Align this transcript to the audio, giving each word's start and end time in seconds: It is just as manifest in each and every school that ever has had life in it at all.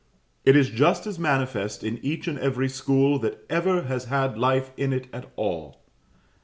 It 0.45 0.55
is 0.55 0.71
just 0.71 1.05
as 1.05 1.19
manifest 1.19 1.83
in 1.83 1.99
each 2.03 2.27
and 2.27 2.39
every 2.39 2.69
school 2.69 3.19
that 3.19 3.45
ever 3.51 3.83
has 3.83 4.05
had 4.05 4.35
life 4.35 4.71
in 4.75 4.93
it 4.93 5.05
at 5.13 5.31
all. 5.35 5.83